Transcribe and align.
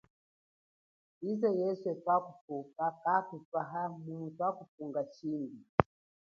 Yize 1.23 1.49
yeswe 1.59 1.91
twakumwita 2.01 2.85
kakutwahayo 3.01 3.89
mumu 4.03 4.27
twakufunga 4.35 5.01
shimbi. 5.13 5.59